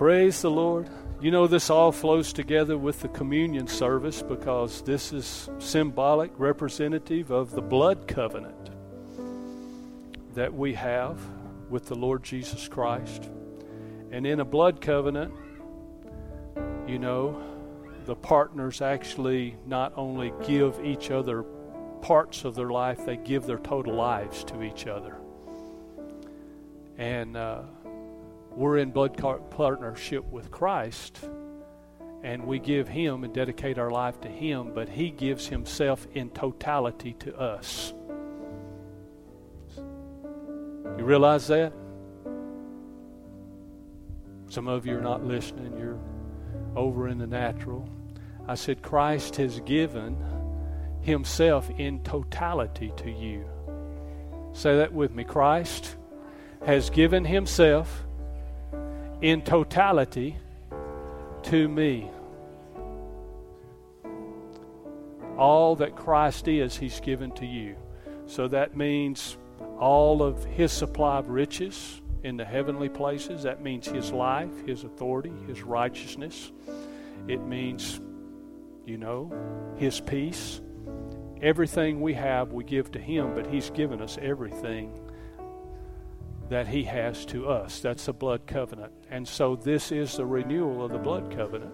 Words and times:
Praise 0.00 0.40
the 0.40 0.50
Lord. 0.50 0.88
You 1.20 1.30
know, 1.30 1.46
this 1.46 1.68
all 1.68 1.92
flows 1.92 2.32
together 2.32 2.78
with 2.78 3.00
the 3.00 3.08
communion 3.08 3.66
service 3.66 4.22
because 4.22 4.80
this 4.80 5.12
is 5.12 5.50
symbolic, 5.58 6.30
representative 6.38 7.30
of 7.30 7.50
the 7.50 7.60
blood 7.60 8.08
covenant 8.08 8.70
that 10.32 10.54
we 10.54 10.72
have 10.72 11.20
with 11.68 11.84
the 11.84 11.96
Lord 11.96 12.22
Jesus 12.22 12.66
Christ. 12.66 13.28
And 14.10 14.26
in 14.26 14.40
a 14.40 14.44
blood 14.46 14.80
covenant, 14.80 15.34
you 16.88 16.98
know, 16.98 17.38
the 18.06 18.16
partners 18.16 18.80
actually 18.80 19.58
not 19.66 19.92
only 19.96 20.32
give 20.46 20.82
each 20.82 21.10
other 21.10 21.44
parts 22.00 22.46
of 22.46 22.54
their 22.54 22.70
life, 22.70 23.04
they 23.04 23.18
give 23.18 23.44
their 23.44 23.58
total 23.58 23.96
lives 23.96 24.44
to 24.44 24.62
each 24.62 24.86
other. 24.86 25.18
And 26.96 27.36
uh, 27.36 27.64
we're 28.54 28.78
in 28.78 28.90
blood 28.90 29.16
partnership 29.50 30.24
with 30.30 30.50
Christ, 30.50 31.20
and 32.22 32.46
we 32.46 32.58
give 32.58 32.88
Him 32.88 33.24
and 33.24 33.32
dedicate 33.32 33.78
our 33.78 33.90
life 33.90 34.20
to 34.22 34.28
Him, 34.28 34.72
but 34.74 34.88
He 34.88 35.10
gives 35.10 35.46
Himself 35.46 36.06
in 36.14 36.30
totality 36.30 37.14
to 37.20 37.38
us. 37.38 37.94
You 39.76 41.04
realize 41.04 41.46
that? 41.46 41.72
Some 44.48 44.66
of 44.66 44.84
you 44.84 44.98
are 44.98 45.02
not 45.02 45.24
listening, 45.24 45.78
you're 45.78 45.98
over 46.76 47.08
in 47.08 47.18
the 47.18 47.26
natural. 47.26 47.88
I 48.48 48.56
said, 48.56 48.82
Christ 48.82 49.36
has 49.36 49.60
given 49.60 50.16
Himself 51.00 51.70
in 51.78 52.02
totality 52.02 52.92
to 52.96 53.10
you. 53.10 53.48
Say 54.52 54.76
that 54.76 54.92
with 54.92 55.14
me. 55.14 55.22
Christ 55.22 55.96
has 56.66 56.90
given 56.90 57.24
Himself 57.24 58.04
in 59.22 59.42
totality 59.42 60.36
to 61.44 61.68
me. 61.68 62.10
All 65.36 65.76
that 65.76 65.96
Christ 65.96 66.48
is, 66.48 66.76
He's 66.76 67.00
given 67.00 67.32
to 67.32 67.46
you. 67.46 67.76
So 68.26 68.48
that 68.48 68.76
means 68.76 69.36
all 69.78 70.22
of 70.22 70.44
His 70.44 70.72
supply 70.72 71.18
of 71.18 71.28
riches 71.28 72.00
in 72.22 72.36
the 72.36 72.44
heavenly 72.44 72.88
places. 72.88 73.42
That 73.44 73.62
means 73.62 73.86
His 73.86 74.12
life, 74.12 74.50
His 74.66 74.84
authority, 74.84 75.32
His 75.46 75.62
righteousness. 75.62 76.52
It 77.28 77.40
means, 77.40 78.00
you 78.86 78.98
know, 78.98 79.32
His 79.76 80.00
peace. 80.00 80.60
Everything 81.42 82.02
we 82.02 82.12
have, 82.14 82.52
we 82.52 82.64
give 82.64 82.92
to 82.92 82.98
Him, 82.98 83.34
but 83.34 83.46
He's 83.46 83.70
given 83.70 84.02
us 84.02 84.18
everything 84.20 85.09
that 86.50 86.66
He 86.68 86.84
has 86.84 87.24
to 87.26 87.48
us. 87.48 87.80
That's 87.80 88.08
a 88.08 88.12
blood 88.12 88.46
covenant. 88.46 88.92
And 89.08 89.26
so 89.26 89.56
this 89.56 89.90
is 89.90 90.16
the 90.16 90.26
renewal 90.26 90.84
of 90.84 90.90
the 90.90 90.98
blood 90.98 91.34
covenant. 91.34 91.72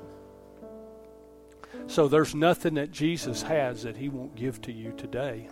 So 1.88 2.08
there's 2.08 2.34
nothing 2.34 2.74
that 2.74 2.92
Jesus 2.92 3.42
has 3.42 3.82
that 3.82 3.96
He 3.96 4.08
won't 4.08 4.36
give 4.36 4.60
to 4.62 4.72
you 4.72 4.92
today 4.92 5.48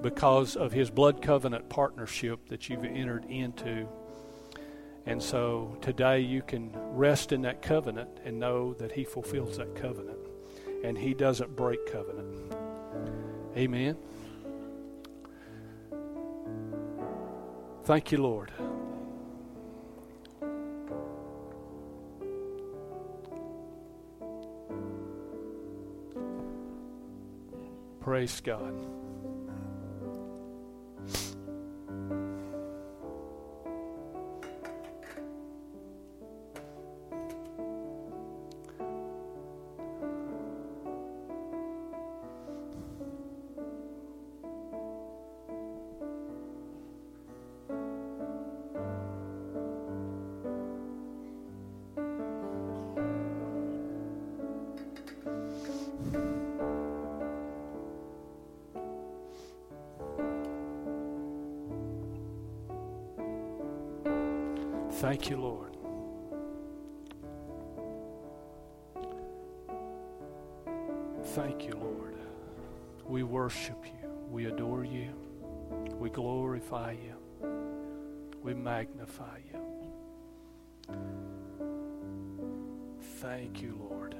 because 0.00 0.56
of 0.56 0.72
His 0.72 0.90
blood 0.90 1.20
covenant 1.20 1.68
partnership 1.68 2.48
that 2.48 2.68
you've 2.68 2.84
entered 2.84 3.26
into. 3.26 3.86
And 5.04 5.22
so 5.22 5.76
today 5.82 6.20
you 6.20 6.42
can 6.42 6.72
rest 6.74 7.32
in 7.32 7.42
that 7.42 7.60
covenant 7.60 8.10
and 8.24 8.40
know 8.40 8.72
that 8.74 8.92
He 8.92 9.04
fulfills 9.04 9.58
that 9.58 9.74
covenant. 9.76 10.18
And 10.84 10.96
He 10.96 11.12
doesn't 11.12 11.54
break 11.54 11.92
covenant. 11.92 12.54
Amen. 13.56 13.96
Thank 17.88 18.12
you, 18.12 18.18
Lord. 18.18 18.52
Praise 28.02 28.42
God. 28.42 28.97
Thank 64.98 65.30
you, 65.30 65.36
Lord. 65.36 65.76
Thank 71.36 71.66
you, 71.66 71.74
Lord. 71.74 72.16
We 73.06 73.22
worship 73.22 73.84
you. 73.84 74.08
We 74.28 74.46
adore 74.46 74.84
you. 74.84 75.10
We 76.00 76.10
glorify 76.10 76.96
you. 76.96 77.14
We 78.42 78.54
magnify 78.54 79.38
you. 79.52 79.60
Thank 83.20 83.62
you, 83.62 83.78
Lord. 83.78 84.16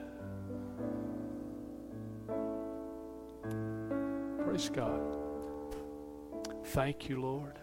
Praise 4.45 4.71
God. 4.71 5.17
Thank 6.67 7.09
you, 7.09 7.21
Lord 7.21 7.59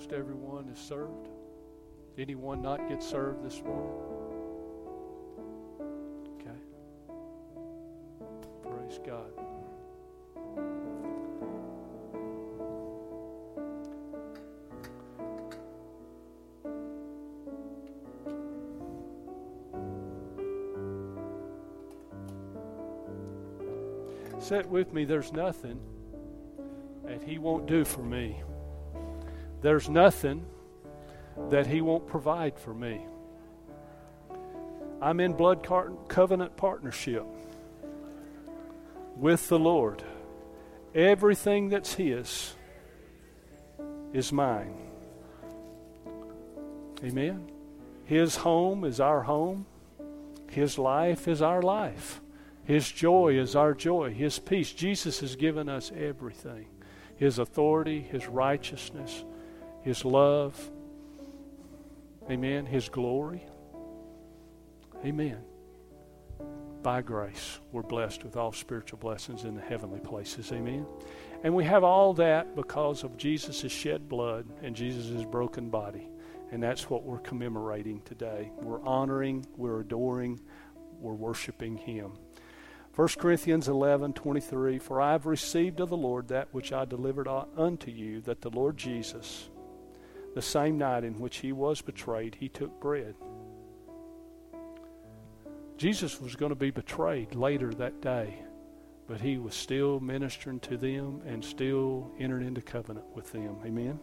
almost 0.00 0.14
everyone 0.14 0.66
is 0.70 0.78
served. 0.78 1.28
Anyone 2.16 2.62
not 2.62 2.88
get 2.88 3.02
served 3.02 3.44
this 3.44 3.62
morning? 3.62 3.92
Okay. 6.40 6.56
Praise 8.62 8.98
God. 9.06 9.30
Sit 24.38 24.66
with 24.66 24.94
me, 24.94 25.04
there's 25.04 25.32
nothing 25.34 25.78
that 27.04 27.22
He 27.22 27.36
won't 27.36 27.66
do 27.66 27.84
for 27.84 28.02
me. 28.02 28.42
There's 29.62 29.88
nothing 29.88 30.46
that 31.50 31.66
He 31.66 31.80
won't 31.80 32.06
provide 32.06 32.58
for 32.58 32.74
me. 32.74 33.00
I'm 35.02 35.20
in 35.20 35.32
blood 35.32 35.66
covenant 36.08 36.56
partnership 36.56 37.24
with 39.16 39.48
the 39.48 39.58
Lord. 39.58 40.02
Everything 40.94 41.68
that's 41.68 41.94
His 41.94 42.54
is 44.12 44.32
mine. 44.32 44.74
Amen. 47.02 47.50
His 48.04 48.36
home 48.36 48.84
is 48.84 49.00
our 49.00 49.22
home. 49.22 49.66
His 50.50 50.78
life 50.78 51.28
is 51.28 51.40
our 51.40 51.62
life. 51.62 52.20
His 52.64 52.90
joy 52.90 53.38
is 53.38 53.56
our 53.56 53.72
joy. 53.72 54.12
His 54.12 54.38
peace. 54.38 54.72
Jesus 54.72 55.20
has 55.20 55.36
given 55.36 55.68
us 55.68 55.92
everything 55.96 56.66
His 57.16 57.38
authority, 57.38 58.00
His 58.00 58.26
righteousness, 58.26 59.24
his 59.82 60.04
love. 60.04 60.70
Amen. 62.30 62.66
His 62.66 62.88
glory. 62.88 63.44
Amen. 65.04 65.38
By 66.82 67.02
grace, 67.02 67.58
we're 67.72 67.82
blessed 67.82 68.24
with 68.24 68.36
all 68.36 68.52
spiritual 68.52 68.98
blessings 68.98 69.44
in 69.44 69.54
the 69.54 69.60
heavenly 69.60 70.00
places. 70.00 70.50
Amen. 70.52 70.86
And 71.42 71.54
we 71.54 71.64
have 71.64 71.84
all 71.84 72.14
that 72.14 72.56
because 72.56 73.02
of 73.02 73.16
Jesus' 73.16 73.70
shed 73.70 74.08
blood 74.08 74.46
and 74.62 74.74
Jesus' 74.74 75.24
broken 75.24 75.68
body. 75.68 76.08
And 76.50 76.62
that's 76.62 76.88
what 76.90 77.04
we're 77.04 77.18
commemorating 77.18 78.00
today. 78.02 78.50
We're 78.60 78.82
honoring, 78.82 79.46
we're 79.56 79.80
adoring, 79.80 80.40
we're 80.98 81.14
worshiping 81.14 81.76
Him. 81.76 82.12
1 82.96 83.08
Corinthians 83.18 83.68
11 83.68 84.14
23 84.14 84.78
For 84.78 85.00
I 85.00 85.12
have 85.12 85.26
received 85.26 85.80
of 85.80 85.90
the 85.90 85.96
Lord 85.96 86.28
that 86.28 86.48
which 86.52 86.72
I 86.72 86.84
delivered 86.84 87.28
unto 87.28 87.90
you, 87.90 88.20
that 88.22 88.40
the 88.40 88.50
Lord 88.50 88.76
Jesus, 88.76 89.48
the 90.34 90.42
same 90.42 90.78
night 90.78 91.04
in 91.04 91.18
which 91.18 91.38
he 91.38 91.52
was 91.52 91.80
betrayed, 91.80 92.36
he 92.36 92.48
took 92.48 92.80
bread. 92.80 93.14
Jesus 95.76 96.20
was 96.20 96.36
going 96.36 96.50
to 96.50 96.56
be 96.56 96.70
betrayed 96.70 97.34
later 97.34 97.72
that 97.74 98.02
day, 98.02 98.42
but 99.08 99.20
he 99.20 99.38
was 99.38 99.54
still 99.54 99.98
ministering 99.98 100.60
to 100.60 100.76
them 100.76 101.22
and 101.26 101.44
still 101.44 102.10
entered 102.18 102.42
into 102.42 102.60
covenant 102.60 103.06
with 103.14 103.32
them. 103.32 103.56
Amen. 103.64 103.98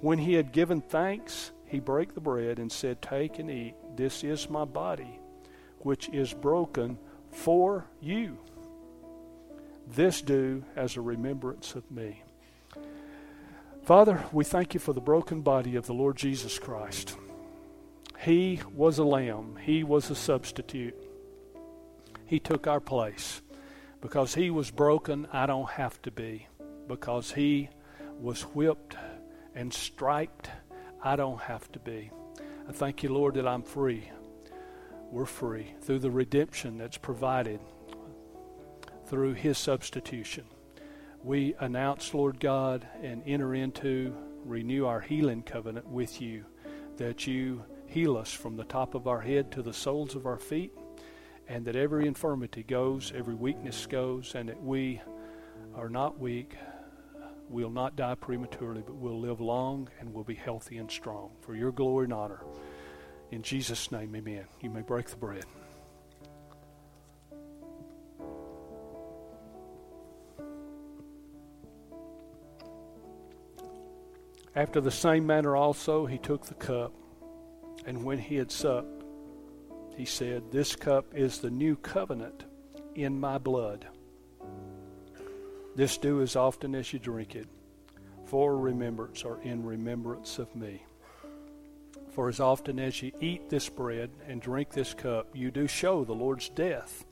When 0.00 0.18
he 0.18 0.34
had 0.34 0.52
given 0.52 0.80
thanks, 0.80 1.52
he 1.66 1.80
brake 1.80 2.14
the 2.14 2.20
bread 2.20 2.58
and 2.58 2.70
said, 2.70 3.00
Take 3.00 3.38
and 3.38 3.50
eat. 3.50 3.74
This 3.96 4.24
is 4.24 4.50
my 4.50 4.64
body, 4.64 5.18
which 5.78 6.08
is 6.10 6.32
broken 6.32 6.98
for 7.30 7.86
you. 8.00 8.38
This 9.86 10.22
do 10.22 10.64
as 10.76 10.96
a 10.96 11.00
remembrance 11.00 11.74
of 11.74 11.90
me. 11.90 12.22
Father, 13.82 14.22
we 14.30 14.44
thank 14.44 14.74
you 14.74 14.80
for 14.80 14.92
the 14.92 15.00
broken 15.00 15.40
body 15.40 15.74
of 15.74 15.86
the 15.86 15.94
Lord 15.94 16.16
Jesus 16.16 16.58
Christ. 16.58 17.16
He 18.20 18.60
was 18.74 18.98
a 18.98 19.04
lamb, 19.04 19.56
He 19.62 19.82
was 19.82 20.10
a 20.10 20.14
substitute. 20.14 20.94
He 22.26 22.38
took 22.38 22.66
our 22.66 22.80
place. 22.80 23.40
Because 24.00 24.34
He 24.34 24.50
was 24.50 24.70
broken, 24.70 25.26
I 25.32 25.46
don't 25.46 25.70
have 25.70 26.00
to 26.02 26.10
be. 26.10 26.46
Because 26.86 27.32
He 27.32 27.70
was 28.18 28.42
whipped 28.42 28.96
and 29.54 29.72
striped, 29.72 30.50
I 31.02 31.16
don't 31.16 31.40
have 31.40 31.70
to 31.72 31.78
be. 31.78 32.10
I 32.68 32.72
thank 32.72 33.02
you, 33.02 33.12
Lord, 33.12 33.34
that 33.34 33.48
I'm 33.48 33.62
free. 33.62 34.10
We're 35.10 35.26
free 35.26 35.74
through 35.80 36.00
the 36.00 36.10
redemption 36.10 36.78
that's 36.78 36.98
provided 36.98 37.60
through 39.06 39.32
His 39.32 39.58
substitution. 39.58 40.44
We 41.22 41.54
announce, 41.60 42.14
Lord 42.14 42.40
God, 42.40 42.86
and 43.02 43.22
enter 43.26 43.54
into, 43.54 44.14
renew 44.44 44.86
our 44.86 45.00
healing 45.00 45.42
covenant 45.42 45.86
with 45.86 46.20
you, 46.20 46.46
that 46.96 47.26
you 47.26 47.64
heal 47.86 48.16
us 48.16 48.32
from 48.32 48.56
the 48.56 48.64
top 48.64 48.94
of 48.94 49.06
our 49.06 49.20
head 49.20 49.52
to 49.52 49.62
the 49.62 49.72
soles 49.72 50.14
of 50.14 50.24
our 50.24 50.38
feet, 50.38 50.72
and 51.46 51.64
that 51.66 51.76
every 51.76 52.06
infirmity 52.06 52.62
goes, 52.62 53.12
every 53.14 53.34
weakness 53.34 53.86
goes, 53.86 54.34
and 54.34 54.48
that 54.48 54.62
we 54.62 55.02
are 55.74 55.90
not 55.90 56.18
weak, 56.18 56.54
we'll 57.50 57.70
not 57.70 57.96
die 57.96 58.14
prematurely, 58.14 58.82
but 58.84 58.94
we'll 58.94 59.20
live 59.20 59.40
long 59.40 59.88
and 59.98 60.14
we'll 60.14 60.24
be 60.24 60.34
healthy 60.34 60.78
and 60.78 60.90
strong. 60.90 61.30
For 61.40 61.54
your 61.54 61.72
glory 61.72 62.04
and 62.04 62.12
honor. 62.12 62.42
In 63.30 63.42
Jesus' 63.42 63.92
name, 63.92 64.14
amen. 64.16 64.44
You 64.60 64.70
may 64.70 64.82
break 64.82 65.08
the 65.08 65.16
bread. 65.16 65.44
After 74.60 74.82
the 74.82 74.90
same 74.90 75.26
manner 75.26 75.56
also 75.56 76.04
he 76.04 76.18
took 76.18 76.44
the 76.44 76.52
cup, 76.52 76.92
and 77.86 78.04
when 78.04 78.18
he 78.18 78.36
had 78.36 78.50
supped, 78.50 79.04
he 79.96 80.04
said, 80.04 80.52
This 80.52 80.76
cup 80.76 81.14
is 81.14 81.38
the 81.38 81.48
new 81.48 81.76
covenant 81.76 82.44
in 82.94 83.18
my 83.18 83.38
blood. 83.38 83.86
This 85.76 85.96
do 85.96 86.20
as 86.20 86.36
often 86.36 86.74
as 86.74 86.92
you 86.92 86.98
drink 86.98 87.36
it, 87.36 87.48
for 88.26 88.58
remembrance 88.58 89.24
or 89.24 89.40
in 89.40 89.64
remembrance 89.64 90.38
of 90.38 90.54
me. 90.54 90.84
For 92.10 92.28
as 92.28 92.38
often 92.38 92.78
as 92.78 93.00
you 93.00 93.12
eat 93.18 93.48
this 93.48 93.70
bread 93.70 94.10
and 94.28 94.42
drink 94.42 94.72
this 94.72 94.92
cup, 94.92 95.28
you 95.32 95.50
do 95.50 95.68
show 95.68 96.04
the 96.04 96.12
Lord's 96.12 96.50
death 96.50 97.06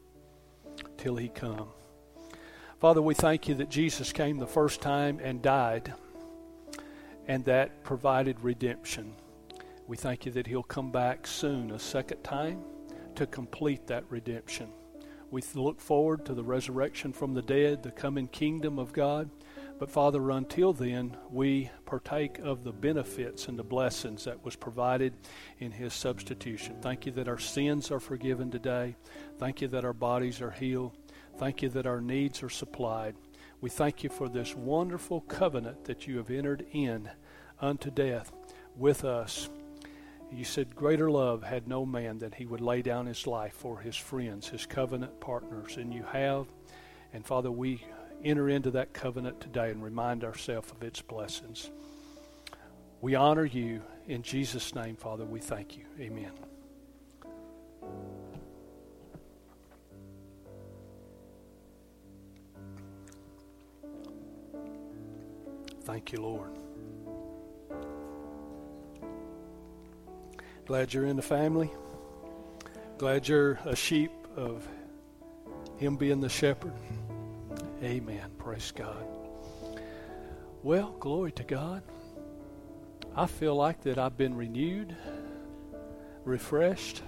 till 0.98 1.16
he 1.16 1.30
come. 1.30 1.68
Father, 2.78 3.00
we 3.00 3.14
thank 3.14 3.48
you 3.48 3.54
that 3.54 3.70
Jesus 3.70 4.12
came 4.12 4.36
the 4.36 4.46
first 4.46 4.82
time 4.82 5.18
and 5.22 5.40
died, 5.40 5.94
and 7.28 7.44
that 7.44 7.84
provided 7.84 8.40
redemption. 8.40 9.14
We 9.86 9.96
thank 9.96 10.26
you 10.26 10.32
that 10.32 10.46
he'll 10.46 10.62
come 10.62 10.90
back 10.90 11.26
soon, 11.26 11.70
a 11.70 11.78
second 11.78 12.22
time, 12.22 12.62
to 13.14 13.26
complete 13.26 13.86
that 13.86 14.04
redemption. 14.10 14.70
We 15.30 15.42
look 15.54 15.80
forward 15.80 16.24
to 16.26 16.34
the 16.34 16.42
resurrection 16.42 17.12
from 17.12 17.34
the 17.34 17.42
dead, 17.42 17.82
the 17.82 17.90
coming 17.90 18.28
kingdom 18.28 18.78
of 18.78 18.92
God. 18.92 19.30
But 19.78 19.90
Father, 19.90 20.30
until 20.30 20.72
then, 20.72 21.16
we 21.30 21.70
partake 21.84 22.38
of 22.38 22.64
the 22.64 22.72
benefits 22.72 23.46
and 23.46 23.58
the 23.58 23.62
blessings 23.62 24.24
that 24.24 24.42
was 24.44 24.56
provided 24.56 25.14
in 25.58 25.70
His 25.70 25.92
substitution. 25.92 26.76
Thank 26.80 27.06
you 27.06 27.12
that 27.12 27.28
our 27.28 27.38
sins 27.38 27.90
are 27.90 28.00
forgiven 28.00 28.50
today. 28.50 28.96
Thank 29.38 29.60
you 29.60 29.68
that 29.68 29.84
our 29.84 29.92
bodies 29.92 30.40
are 30.40 30.50
healed. 30.50 30.96
Thank 31.36 31.62
you 31.62 31.68
that 31.70 31.86
our 31.86 32.00
needs 32.00 32.42
are 32.42 32.48
supplied. 32.48 33.14
We 33.60 33.70
thank 33.70 34.04
you 34.04 34.10
for 34.10 34.28
this 34.28 34.54
wonderful 34.54 35.22
covenant 35.22 35.84
that 35.84 36.06
you 36.06 36.18
have 36.18 36.30
entered 36.30 36.64
in 36.72 37.10
unto 37.60 37.90
death 37.90 38.32
with 38.76 39.04
us. 39.04 39.48
You 40.30 40.44
said, 40.44 40.76
Greater 40.76 41.10
love 41.10 41.42
had 41.42 41.66
no 41.66 41.84
man 41.84 42.18
than 42.18 42.32
he 42.32 42.46
would 42.46 42.60
lay 42.60 42.82
down 42.82 43.06
his 43.06 43.26
life 43.26 43.54
for 43.54 43.80
his 43.80 43.96
friends, 43.96 44.48
his 44.48 44.66
covenant 44.66 45.20
partners. 45.20 45.76
And 45.76 45.92
you 45.92 46.04
have. 46.04 46.46
And 47.12 47.24
Father, 47.26 47.50
we 47.50 47.82
enter 48.22 48.48
into 48.48 48.70
that 48.72 48.92
covenant 48.92 49.40
today 49.40 49.70
and 49.70 49.82
remind 49.82 50.22
ourselves 50.22 50.70
of 50.70 50.82
its 50.82 51.00
blessings. 51.00 51.70
We 53.00 53.14
honor 53.14 53.44
you. 53.44 53.82
In 54.06 54.22
Jesus' 54.22 54.74
name, 54.74 54.96
Father, 54.96 55.24
we 55.24 55.40
thank 55.40 55.76
you. 55.76 55.84
Amen. 56.00 56.32
Thank 65.88 66.12
you, 66.12 66.20
Lord. 66.20 66.50
Glad 70.66 70.92
you're 70.92 71.06
in 71.06 71.16
the 71.16 71.22
family. 71.22 71.70
Glad 72.98 73.26
you're 73.26 73.52
a 73.64 73.74
sheep 73.74 74.10
of 74.36 74.68
Him 75.78 75.96
being 75.96 76.20
the 76.20 76.28
shepherd. 76.28 76.74
Amen. 77.82 78.30
Praise 78.36 78.70
God. 78.70 79.02
Well, 80.62 80.94
glory 81.00 81.32
to 81.32 81.42
God. 81.42 81.82
I 83.16 83.24
feel 83.24 83.56
like 83.56 83.80
that 83.84 83.96
I've 83.96 84.18
been 84.18 84.36
renewed, 84.36 84.94
refreshed. 86.22 87.00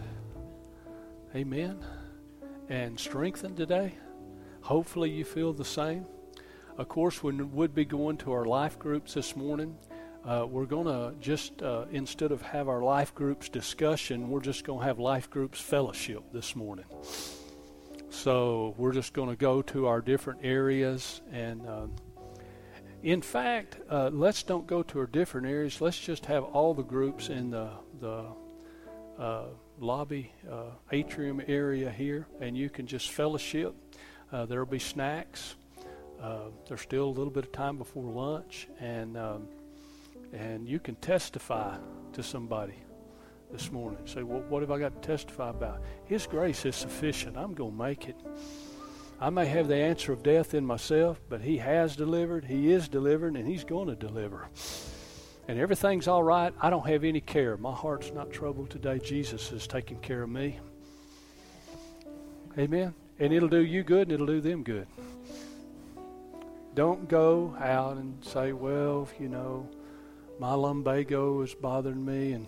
Amen. 1.36 1.84
And 2.70 2.98
strengthened 2.98 3.58
today. 3.58 3.92
Hopefully, 4.62 5.10
you 5.10 5.26
feel 5.26 5.52
the 5.52 5.66
same. 5.66 6.06
Of 6.80 6.88
course, 6.88 7.22
we 7.22 7.34
would 7.34 7.74
be 7.74 7.84
going 7.84 8.16
to 8.18 8.32
our 8.32 8.46
life 8.46 8.78
groups 8.78 9.12
this 9.12 9.36
morning. 9.36 9.76
Uh, 10.24 10.46
we're 10.48 10.64
going 10.64 10.86
to 10.86 11.14
just, 11.20 11.60
uh, 11.60 11.84
instead 11.92 12.32
of 12.32 12.40
have 12.40 12.70
our 12.70 12.80
life 12.80 13.14
groups 13.14 13.50
discussion, 13.50 14.30
we're 14.30 14.40
just 14.40 14.64
going 14.64 14.78
to 14.78 14.86
have 14.86 14.98
life 14.98 15.28
groups 15.28 15.60
fellowship 15.60 16.22
this 16.32 16.56
morning. 16.56 16.86
So 18.08 18.74
we're 18.78 18.94
just 18.94 19.12
going 19.12 19.28
to 19.28 19.36
go 19.36 19.60
to 19.60 19.88
our 19.88 20.00
different 20.00 20.40
areas. 20.42 21.20
And 21.30 21.66
uh, 21.66 21.86
in 23.02 23.20
fact, 23.20 23.76
uh, 23.90 24.08
let's 24.10 24.42
don't 24.42 24.66
go 24.66 24.82
to 24.84 25.00
our 25.00 25.06
different 25.06 25.48
areas. 25.48 25.82
Let's 25.82 26.00
just 26.00 26.24
have 26.24 26.44
all 26.44 26.72
the 26.72 26.82
groups 26.82 27.28
in 27.28 27.50
the, 27.50 27.72
the 28.00 28.24
uh, 29.18 29.44
lobby 29.78 30.32
uh, 30.50 30.70
atrium 30.92 31.42
area 31.46 31.90
here, 31.90 32.26
and 32.40 32.56
you 32.56 32.70
can 32.70 32.86
just 32.86 33.10
fellowship. 33.10 33.74
there'll 34.32 34.64
be 34.64 34.78
snacks. 34.78 35.56
There's 36.66 36.80
still 36.80 37.04
a 37.04 37.14
little 37.14 37.32
bit 37.32 37.44
of 37.44 37.52
time 37.52 37.78
before 37.78 38.04
lunch. 38.04 38.68
And. 38.80 39.16
Um, 39.16 39.48
and 40.32 40.68
you 40.68 40.78
can 40.78 40.94
testify 40.96 41.76
to 42.12 42.22
somebody 42.22 42.74
this 43.50 43.72
morning. 43.72 43.98
Say, 44.04 44.22
well, 44.22 44.42
what 44.48 44.62
have 44.62 44.70
I 44.70 44.78
got 44.78 45.00
to 45.00 45.08
testify 45.08 45.50
about? 45.50 45.82
His 46.04 46.26
grace 46.26 46.64
is 46.64 46.76
sufficient. 46.76 47.36
I'm 47.36 47.54
going 47.54 47.72
to 47.72 47.76
make 47.76 48.08
it. 48.08 48.16
I 49.20 49.30
may 49.30 49.46
have 49.46 49.68
the 49.68 49.76
answer 49.76 50.12
of 50.12 50.22
death 50.22 50.54
in 50.54 50.64
myself, 50.64 51.20
but 51.28 51.42
He 51.42 51.58
has 51.58 51.94
delivered, 51.96 52.44
He 52.44 52.72
is 52.72 52.88
delivered, 52.88 53.36
and 53.36 53.46
He's 53.46 53.64
going 53.64 53.88
to 53.88 53.96
deliver. 53.96 54.48
And 55.46 55.58
everything's 55.58 56.08
all 56.08 56.22
right. 56.22 56.54
I 56.60 56.70
don't 56.70 56.86
have 56.86 57.04
any 57.04 57.20
care. 57.20 57.56
My 57.56 57.72
heart's 57.72 58.12
not 58.12 58.30
troubled 58.30 58.70
today. 58.70 58.98
Jesus 58.98 59.50
is 59.52 59.66
taking 59.66 59.98
care 59.98 60.22
of 60.22 60.30
me. 60.30 60.58
Amen. 62.56 62.94
And 63.18 63.32
it'll 63.32 63.48
do 63.48 63.64
you 63.64 63.82
good 63.82 64.02
and 64.08 64.12
it'll 64.12 64.26
do 64.26 64.40
them 64.40 64.62
good. 64.62 64.86
Don't 66.74 67.08
go 67.08 67.54
out 67.58 67.96
and 67.96 68.24
say, 68.24 68.52
well, 68.52 69.08
you 69.18 69.28
know, 69.28 69.68
my 70.38 70.54
lumbago 70.54 71.42
is 71.42 71.54
bothering 71.54 72.04
me, 72.04 72.32
and 72.32 72.46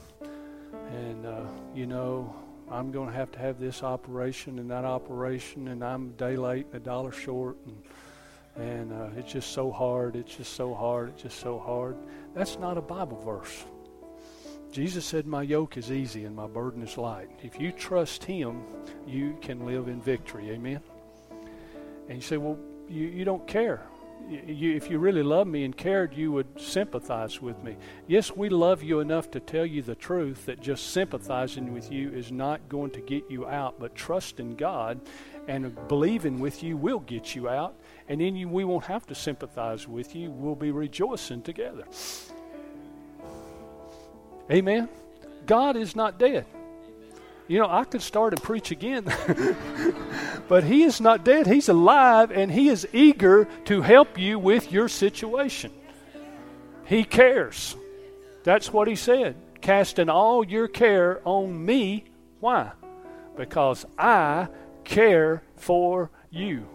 and 0.90 1.26
uh, 1.26 1.44
you 1.74 1.86
know 1.86 2.34
I'm 2.70 2.90
going 2.90 3.08
to 3.08 3.14
have 3.14 3.32
to 3.32 3.38
have 3.38 3.58
this 3.58 3.82
operation 3.82 4.58
and 4.58 4.70
that 4.70 4.84
operation, 4.84 5.68
and 5.68 5.84
I'm 5.84 6.08
a 6.08 6.12
day 6.12 6.36
late 6.36 6.66
and 6.66 6.76
a 6.76 6.80
dollar 6.80 7.12
short, 7.12 7.56
and 7.66 7.76
and 8.56 8.92
uh, 8.92 9.08
it's 9.16 9.32
just 9.32 9.52
so 9.52 9.70
hard. 9.70 10.14
It's 10.16 10.36
just 10.36 10.52
so 10.54 10.74
hard. 10.74 11.10
It's 11.10 11.22
just 11.22 11.40
so 11.40 11.58
hard. 11.58 11.96
That's 12.34 12.58
not 12.58 12.76
a 12.76 12.82
Bible 12.82 13.20
verse. 13.20 13.64
Jesus 14.70 15.04
said, 15.04 15.26
My 15.26 15.42
yoke 15.42 15.76
is 15.76 15.90
easy 15.90 16.24
and 16.24 16.34
my 16.34 16.46
burden 16.46 16.82
is 16.82 16.96
light. 16.96 17.28
If 17.42 17.60
you 17.60 17.72
trust 17.72 18.24
Him, 18.24 18.62
you 19.06 19.36
can 19.40 19.66
live 19.66 19.88
in 19.88 20.00
victory. 20.00 20.50
Amen? 20.50 20.80
And 22.08 22.16
you 22.16 22.22
say, 22.22 22.36
Well, 22.36 22.58
you, 22.88 23.06
you 23.06 23.24
don't 23.24 23.46
care 23.46 23.82
you, 24.28 24.74
if 24.74 24.90
you 24.90 24.98
really 24.98 25.22
loved 25.22 25.50
me 25.50 25.64
and 25.64 25.76
cared, 25.76 26.14
you 26.14 26.32
would 26.32 26.60
sympathize 26.60 27.40
with 27.40 27.62
me. 27.62 27.76
Yes, 28.06 28.34
we 28.34 28.48
love 28.48 28.82
you 28.82 29.00
enough 29.00 29.30
to 29.32 29.40
tell 29.40 29.66
you 29.66 29.82
the 29.82 29.94
truth 29.94 30.46
that 30.46 30.60
just 30.60 30.90
sympathizing 30.90 31.72
with 31.72 31.90
you 31.92 32.10
is 32.10 32.32
not 32.32 32.68
going 32.68 32.90
to 32.92 33.00
get 33.00 33.30
you 33.30 33.46
out, 33.46 33.78
but 33.78 33.94
trusting 33.94 34.56
God 34.56 35.00
and 35.48 35.76
believing 35.88 36.40
with 36.40 36.62
you 36.62 36.76
will 36.76 37.00
get 37.00 37.34
you 37.34 37.48
out. 37.48 37.74
And 38.08 38.20
then 38.20 38.36
you, 38.36 38.48
we 38.48 38.64
won't 38.64 38.84
have 38.84 39.06
to 39.06 39.14
sympathize 39.14 39.88
with 39.88 40.14
you. 40.14 40.30
We'll 40.30 40.54
be 40.54 40.70
rejoicing 40.70 41.42
together. 41.42 41.84
Amen. 44.50 44.88
God 45.46 45.76
is 45.76 45.96
not 45.96 46.18
dead. 46.18 46.46
You 47.52 47.58
know, 47.58 47.68
I 47.68 47.84
could 47.84 48.00
start 48.00 48.32
and 48.32 48.42
preach 48.42 48.70
again, 48.70 49.04
but 50.48 50.64
He 50.64 50.84
is 50.84 51.02
not 51.02 51.22
dead. 51.22 51.46
He's 51.46 51.68
alive 51.68 52.30
and 52.30 52.50
He 52.50 52.70
is 52.70 52.88
eager 52.94 53.44
to 53.66 53.82
help 53.82 54.16
you 54.16 54.38
with 54.38 54.72
your 54.72 54.88
situation. 54.88 55.70
He 56.86 57.04
cares. 57.04 57.76
That's 58.42 58.72
what 58.72 58.88
He 58.88 58.96
said. 58.96 59.36
Casting 59.60 60.08
all 60.08 60.42
your 60.42 60.66
care 60.66 61.20
on 61.26 61.62
me. 61.62 62.04
Why? 62.40 62.72
Because 63.36 63.84
I 63.98 64.48
care 64.82 65.42
for 65.56 66.10
you. 66.30 66.66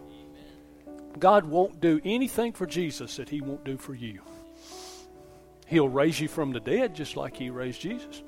God 1.17 1.46
won't 1.46 1.81
do 1.81 2.00
anything 2.05 2.53
for 2.53 2.67
Jesus 2.67 3.15
that 3.15 3.29
He 3.29 3.41
won't 3.41 3.63
do 3.63 3.77
for 3.77 3.96
you. 3.96 4.22
He'll 5.65 5.89
raise 5.89 6.19
you 6.19 6.27
from 6.27 6.51
the 6.51 6.60
dead 6.60 6.93
just 6.93 7.17
like 7.17 7.36
He 7.36 7.50
raised 7.50 7.81
Jesus. 7.81 8.22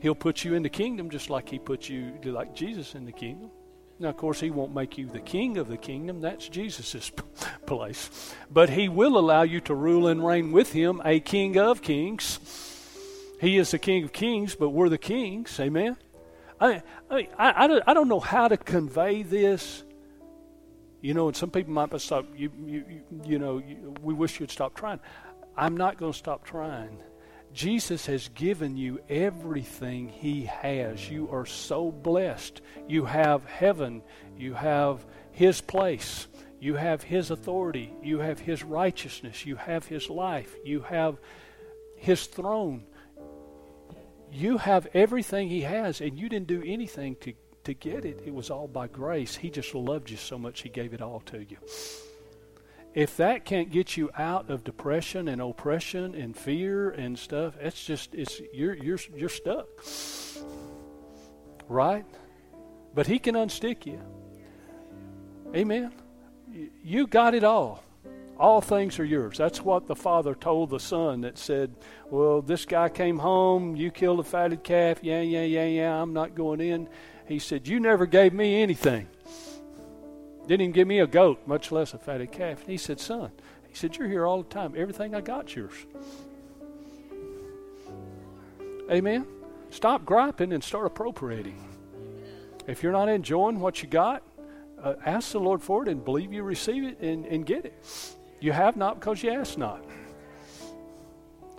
He'll 0.00 0.14
put 0.14 0.44
you 0.44 0.54
in 0.54 0.62
the 0.62 0.68
kingdom 0.68 1.10
just 1.10 1.30
like 1.30 1.48
He 1.48 1.58
put 1.58 1.88
you, 1.88 2.12
like 2.24 2.54
Jesus 2.54 2.94
in 2.94 3.04
the 3.04 3.12
kingdom. 3.12 3.50
Now, 3.98 4.10
of 4.10 4.16
course, 4.16 4.40
He 4.40 4.50
won't 4.50 4.74
make 4.74 4.98
you 4.98 5.06
the 5.06 5.20
king 5.20 5.56
of 5.56 5.68
the 5.68 5.76
kingdom. 5.76 6.20
That's 6.20 6.48
Jesus' 6.48 7.10
place. 7.66 8.34
But 8.50 8.70
He 8.70 8.88
will 8.88 9.18
allow 9.18 9.42
you 9.42 9.60
to 9.62 9.74
rule 9.74 10.08
and 10.08 10.24
reign 10.24 10.52
with 10.52 10.72
Him, 10.72 11.00
a 11.04 11.20
King 11.20 11.58
of 11.58 11.82
kings. 11.82 12.38
He 13.40 13.58
is 13.58 13.70
the 13.70 13.78
King 13.78 14.04
of 14.04 14.12
kings, 14.12 14.54
but 14.54 14.70
we're 14.70 14.88
the 14.88 14.98
kings. 14.98 15.58
Amen? 15.60 15.96
I, 16.60 16.82
I, 17.10 17.28
I, 17.38 17.80
I 17.86 17.94
don't 17.94 18.08
know 18.08 18.20
how 18.20 18.48
to 18.48 18.56
convey 18.56 19.22
this. 19.22 19.82
You 21.02 21.14
know, 21.14 21.28
and 21.28 21.36
some 21.36 21.50
people 21.50 21.72
might 21.72 21.98
stop. 22.00 22.26
You, 22.34 22.50
you, 22.64 22.84
you, 23.24 23.38
know, 23.38 23.58
you, 23.58 23.94
we 24.02 24.14
wish 24.14 24.40
you'd 24.40 24.50
stop 24.50 24.74
trying. 24.74 24.98
I'm 25.56 25.76
not 25.76 25.98
going 25.98 26.12
to 26.12 26.18
stop 26.18 26.44
trying. 26.44 26.98
Jesus 27.56 28.04
has 28.04 28.28
given 28.28 28.76
you 28.76 29.00
everything 29.08 30.10
He 30.10 30.44
has. 30.44 31.08
You 31.10 31.30
are 31.32 31.46
so 31.46 31.90
blessed. 31.90 32.60
You 32.86 33.06
have 33.06 33.46
heaven. 33.46 34.02
You 34.36 34.52
have 34.52 35.06
His 35.32 35.62
place. 35.62 36.26
You 36.60 36.74
have 36.74 37.02
His 37.02 37.30
authority. 37.30 37.94
You 38.02 38.18
have 38.18 38.38
His 38.38 38.62
righteousness. 38.62 39.46
You 39.46 39.56
have 39.56 39.86
His 39.86 40.10
life. 40.10 40.54
You 40.66 40.82
have 40.82 41.16
His 41.96 42.26
throne. 42.26 42.84
You 44.30 44.58
have 44.58 44.86
everything 44.92 45.48
He 45.48 45.62
has, 45.62 46.02
and 46.02 46.18
you 46.18 46.28
didn't 46.28 46.48
do 46.48 46.62
anything 46.62 47.16
to, 47.22 47.32
to 47.64 47.72
get 47.72 48.04
it. 48.04 48.20
It 48.26 48.34
was 48.34 48.50
all 48.50 48.68
by 48.68 48.88
grace. 48.88 49.34
He 49.34 49.48
just 49.48 49.74
loved 49.74 50.10
you 50.10 50.18
so 50.18 50.36
much, 50.36 50.60
He 50.60 50.68
gave 50.68 50.92
it 50.92 51.00
all 51.00 51.20
to 51.20 51.38
you 51.38 51.56
if 52.96 53.18
that 53.18 53.44
can't 53.44 53.70
get 53.70 53.98
you 53.98 54.10
out 54.16 54.48
of 54.48 54.64
depression 54.64 55.28
and 55.28 55.42
oppression 55.42 56.14
and 56.14 56.34
fear 56.34 56.88
and 56.88 57.18
stuff, 57.18 57.54
it's 57.60 57.84
just 57.84 58.14
it's 58.14 58.40
you're 58.54 58.72
you're 58.74 58.98
you're 59.14 59.28
stuck. 59.28 59.68
Right? 61.68 62.06
But 62.94 63.06
he 63.06 63.18
can 63.18 63.34
unstick 63.34 63.84
you. 63.84 64.00
Amen. 65.54 65.92
You 66.82 67.06
got 67.06 67.34
it 67.34 67.44
all. 67.44 67.84
All 68.38 68.62
things 68.62 68.98
are 68.98 69.04
yours. 69.04 69.36
That's 69.36 69.60
what 69.60 69.86
the 69.86 69.96
father 69.96 70.34
told 70.34 70.70
the 70.70 70.80
son 70.80 71.20
that 71.20 71.36
said, 71.36 71.74
Well, 72.10 72.40
this 72.40 72.64
guy 72.64 72.88
came 72.88 73.18
home, 73.18 73.76
you 73.76 73.90
killed 73.90 74.20
a 74.20 74.24
fatted 74.24 74.64
calf, 74.64 75.00
yeah, 75.02 75.20
yeah, 75.20 75.42
yeah, 75.42 75.66
yeah, 75.66 76.00
I'm 76.00 76.14
not 76.14 76.34
going 76.34 76.62
in. 76.62 76.88
He 77.26 77.40
said, 77.40 77.68
You 77.68 77.78
never 77.78 78.06
gave 78.06 78.32
me 78.32 78.62
anything. 78.62 79.08
Didn't 80.46 80.60
even 80.62 80.72
give 80.72 80.86
me 80.86 81.00
a 81.00 81.06
goat, 81.06 81.42
much 81.46 81.72
less 81.72 81.92
a 81.92 81.98
fatted 81.98 82.30
calf. 82.30 82.60
And 82.60 82.70
he 82.70 82.76
said, 82.76 83.00
Son, 83.00 83.30
he 83.68 83.74
said, 83.74 83.96
You're 83.96 84.08
here 84.08 84.26
all 84.26 84.42
the 84.42 84.48
time. 84.48 84.74
Everything 84.76 85.14
I 85.14 85.20
got's 85.20 85.56
yours. 85.56 85.74
Amen. 88.90 89.26
Stop 89.70 90.04
griping 90.04 90.52
and 90.52 90.62
start 90.62 90.86
appropriating. 90.86 91.60
If 92.66 92.82
you're 92.82 92.92
not 92.92 93.08
enjoying 93.08 93.60
what 93.60 93.82
you 93.82 93.88
got, 93.88 94.22
uh, 94.82 94.94
ask 95.04 95.32
the 95.32 95.40
Lord 95.40 95.62
for 95.62 95.82
it 95.82 95.88
and 95.88 96.04
believe 96.04 96.32
you 96.32 96.42
receive 96.42 96.84
it 96.84 97.00
and, 97.00 97.26
and 97.26 97.44
get 97.44 97.64
it. 97.64 97.82
You 98.40 98.52
have 98.52 98.76
not 98.76 99.00
because 99.00 99.22
you 99.22 99.30
ask 99.30 99.58
not. 99.58 99.84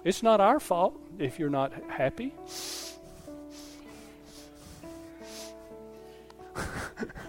It's 0.03 0.23
not 0.23 0.39
our 0.39 0.59
fault 0.59 0.97
if 1.19 1.39
you're 1.39 1.49
not 1.49 1.73
happy. 1.89 2.33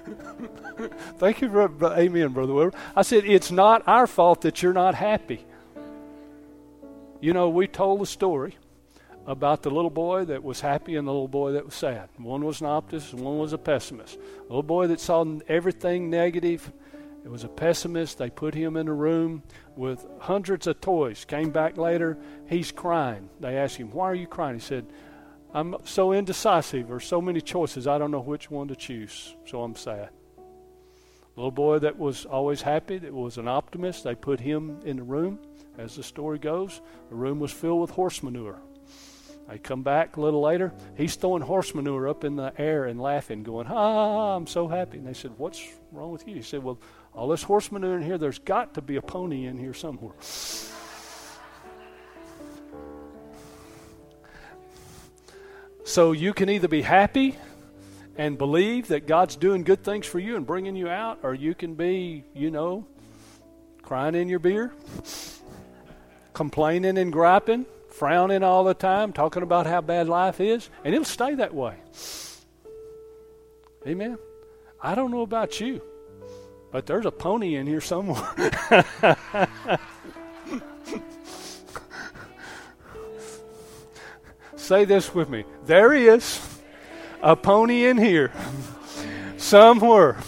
Thank 1.18 1.40
you 1.40 1.48
for 1.50 1.94
amen, 1.94 2.32
Brother. 2.32 2.72
I 2.94 3.02
said, 3.02 3.24
it's 3.24 3.50
not 3.50 3.82
our 3.86 4.06
fault 4.06 4.42
that 4.42 4.62
you're 4.62 4.72
not 4.72 4.94
happy. 4.94 5.44
You 7.20 7.32
know, 7.32 7.48
we 7.48 7.66
told 7.66 8.00
the 8.00 8.06
story 8.06 8.56
about 9.26 9.62
the 9.62 9.70
little 9.70 9.90
boy 9.90 10.24
that 10.24 10.42
was 10.42 10.60
happy 10.60 10.96
and 10.96 11.06
the 11.06 11.12
little 11.12 11.28
boy 11.28 11.52
that 11.52 11.64
was 11.64 11.74
sad. 11.74 12.08
One 12.16 12.44
was 12.44 12.60
an 12.60 12.68
optimist 12.68 13.12
and 13.12 13.22
one 13.22 13.38
was 13.38 13.52
a 13.52 13.58
pessimist. 13.58 14.18
The 14.18 14.42
little 14.44 14.62
boy 14.62 14.86
that 14.86 15.00
saw 15.00 15.24
everything 15.48 16.08
negative, 16.08 16.72
it 17.24 17.28
was 17.28 17.44
a 17.44 17.48
pessimist. 17.48 18.18
They 18.18 18.30
put 18.30 18.54
him 18.54 18.76
in 18.76 18.88
a 18.88 18.94
room 18.94 19.42
with 19.76 20.06
hundreds 20.20 20.66
of 20.66 20.80
toys. 20.80 21.24
Came 21.24 21.50
back 21.50 21.76
later, 21.76 22.16
he's 22.46 22.72
crying. 22.72 23.28
They 23.40 23.58
asked 23.58 23.76
him, 23.76 23.90
Why 23.90 24.06
are 24.06 24.14
you 24.14 24.26
crying? 24.26 24.54
He 24.54 24.60
said, 24.60 24.86
I'm 25.54 25.76
so 25.84 26.12
indecisive 26.12 26.90
or 26.90 27.00
so 27.00 27.20
many 27.20 27.40
choices, 27.40 27.86
I 27.86 27.98
don't 27.98 28.10
know 28.10 28.20
which 28.20 28.50
one 28.50 28.68
to 28.68 28.76
choose, 28.76 29.34
so 29.46 29.62
I'm 29.62 29.74
sad. 29.74 30.10
Little 31.36 31.50
boy 31.50 31.78
that 31.78 31.98
was 31.98 32.26
always 32.26 32.60
happy, 32.60 32.98
that 32.98 33.12
was 33.12 33.38
an 33.38 33.48
optimist, 33.48 34.04
they 34.04 34.14
put 34.14 34.40
him 34.40 34.80
in 34.84 34.96
the 34.96 35.02
room. 35.02 35.38
As 35.78 35.94
the 35.94 36.02
story 36.02 36.38
goes, 36.38 36.80
the 37.08 37.14
room 37.14 37.38
was 37.38 37.52
filled 37.52 37.80
with 37.80 37.90
horse 37.90 38.22
manure. 38.22 38.60
They 39.48 39.56
come 39.56 39.82
back 39.82 40.16
a 40.16 40.20
little 40.20 40.42
later, 40.42 40.74
he's 40.96 41.14
throwing 41.14 41.42
horse 41.42 41.74
manure 41.74 42.08
up 42.08 42.24
in 42.24 42.36
the 42.36 42.52
air 42.58 42.84
and 42.84 43.00
laughing, 43.00 43.44
going, 43.44 43.68
Ah, 43.68 44.36
I'm 44.36 44.46
so 44.46 44.68
happy. 44.68 44.98
And 44.98 45.06
they 45.06 45.14
said, 45.14 45.32
What's 45.38 45.64
wrong 45.92 46.12
with 46.12 46.28
you? 46.28 46.34
He 46.34 46.42
said, 46.42 46.62
Well, 46.62 46.78
all 47.14 47.28
this 47.28 47.42
horse 47.42 47.72
manure 47.72 47.96
in 47.96 48.02
here, 48.02 48.18
there's 48.18 48.40
got 48.40 48.74
to 48.74 48.82
be 48.82 48.96
a 48.96 49.02
pony 49.02 49.46
in 49.46 49.56
here 49.56 49.72
somewhere. 49.72 50.14
So 55.88 56.12
you 56.12 56.34
can 56.34 56.50
either 56.50 56.68
be 56.68 56.82
happy 56.82 57.34
and 58.18 58.36
believe 58.36 58.88
that 58.88 59.06
God's 59.06 59.36
doing 59.36 59.64
good 59.64 59.82
things 59.82 60.04
for 60.04 60.18
you 60.18 60.36
and 60.36 60.46
bringing 60.46 60.76
you 60.76 60.86
out, 60.86 61.20
or 61.22 61.32
you 61.32 61.54
can 61.54 61.76
be, 61.76 62.24
you 62.34 62.50
know, 62.50 62.86
crying 63.80 64.14
in 64.14 64.28
your 64.28 64.38
beer, 64.38 64.70
complaining 66.34 66.98
and 66.98 67.10
griping, 67.10 67.64
frowning 67.88 68.42
all 68.42 68.64
the 68.64 68.74
time, 68.74 69.14
talking 69.14 69.42
about 69.42 69.66
how 69.66 69.80
bad 69.80 70.10
life 70.10 70.42
is, 70.42 70.68
and 70.84 70.94
it'll 70.94 71.06
stay 71.06 71.34
that 71.36 71.54
way. 71.54 71.76
Amen. 73.86 74.18
I 74.82 74.94
don't 74.94 75.10
know 75.10 75.22
about 75.22 75.58
you, 75.58 75.80
but 76.70 76.84
there's 76.84 77.06
a 77.06 77.10
pony 77.10 77.54
in 77.54 77.66
here 77.66 77.80
somewhere. 77.80 78.84
Say 84.68 84.84
this 84.84 85.14
with 85.14 85.30
me. 85.30 85.44
There 85.64 85.94
is 85.94 86.38
a 87.22 87.34
pony 87.34 87.86
in 87.86 87.96
here 87.96 88.30
somewhere. 89.38 90.18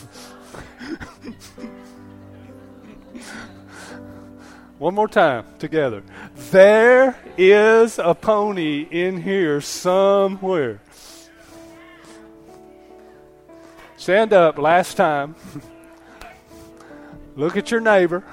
One 4.79 4.95
more 4.95 5.09
time 5.09 5.45
together. 5.59 6.03
There 6.53 7.19
is 7.37 7.99
a 7.99 8.15
pony 8.15 8.89
in 8.91 9.21
here 9.21 9.61
somewhere. 9.61 10.81
Stand 13.99 14.33
up 14.33 14.57
last 14.57 14.97
time. 14.97 15.35
Look 17.37 17.59
at 17.59 17.71
your 17.71 17.83
neighbor. 17.83 18.25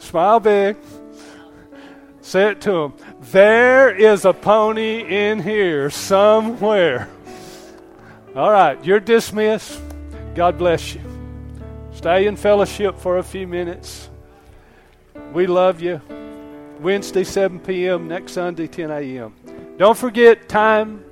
Smile 0.00 0.40
big. 0.40 0.76
Say 2.24 2.52
it 2.52 2.62
to 2.62 2.72
him. 2.72 2.94
There 3.20 3.94
is 3.94 4.24
a 4.24 4.32
pony 4.32 5.02
in 5.02 5.40
here 5.40 5.90
somewhere. 5.90 7.10
All 8.34 8.50
right, 8.50 8.82
you're 8.82 8.98
dismissed. 8.98 9.78
God 10.34 10.56
bless 10.56 10.94
you. 10.94 11.02
Stay 11.92 12.26
in 12.26 12.36
fellowship 12.36 12.98
for 12.98 13.18
a 13.18 13.22
few 13.22 13.46
minutes. 13.46 14.08
We 15.34 15.46
love 15.46 15.82
you. 15.82 16.00
Wednesday, 16.80 17.24
7 17.24 17.60
p.m., 17.60 18.08
next 18.08 18.32
Sunday, 18.32 18.68
10 18.68 18.90
a.m. 18.90 19.34
Don't 19.76 19.96
forget 19.96 20.48
time 20.48 21.04